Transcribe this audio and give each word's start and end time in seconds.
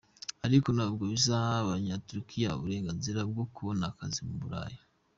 Ariko 0.45 0.67
ntabwo 0.77 1.03
bizaha 1.11 1.51
abanya 1.61 1.95
Turukiya 2.05 2.55
uburenganzira 2.57 3.19
bwo 3.31 3.43
kubona 3.53 3.83
akazi 3.91 4.19
mu 4.27 4.35
Burayi. 4.43 4.77